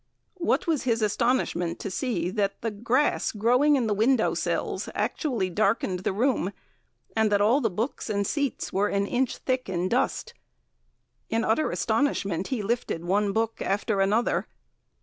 [0.39, 5.51] What was his astonishment to see that the grass growing in the window sills actually
[5.51, 6.53] darkened the room,
[7.15, 10.33] and that all the books and seats were an inch thick in dust.
[11.29, 14.47] In utter astonishment he lifted one book after another.